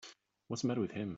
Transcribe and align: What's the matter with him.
What's 0.47 0.63
the 0.63 0.67
matter 0.67 0.81
with 0.81 0.91
him. 0.91 1.09